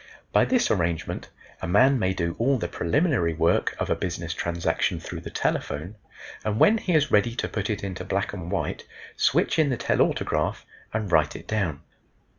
By 0.31 0.45
this 0.45 0.71
arrangement 0.71 1.29
a 1.61 1.67
man 1.67 1.99
may 1.99 2.11
do 2.11 2.35
all 2.39 2.57
the 2.57 2.67
preliminary 2.67 3.35
work 3.35 3.75
of 3.77 3.87
a 3.91 3.95
business 3.95 4.33
transaction 4.33 4.99
through 4.99 5.19
the 5.19 5.29
telephone, 5.29 5.93
and 6.43 6.57
when 6.59 6.79
he 6.79 6.95
is 6.95 7.11
ready 7.11 7.35
to 7.35 7.47
put 7.47 7.69
it 7.69 7.83
into 7.83 8.03
black 8.03 8.33
and 8.33 8.49
white 8.49 8.87
switch 9.15 9.59
in 9.59 9.69
the 9.69 9.77
telautograph 9.77 10.65
and 10.91 11.11
write 11.11 11.35
it 11.35 11.45
down. 11.47 11.81